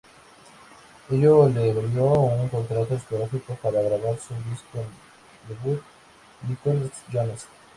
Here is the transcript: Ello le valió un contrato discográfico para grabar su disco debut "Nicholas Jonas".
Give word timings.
Ello 1.15 1.47
le 1.47 1.73
valió 1.75 2.05
un 2.05 2.49
contrato 2.49 2.95
discográfico 2.95 3.53
para 3.61 3.83
grabar 3.83 4.17
su 4.17 4.33
disco 4.49 4.79
debut 5.47 5.79
"Nicholas 6.49 7.03
Jonas". 7.11 7.47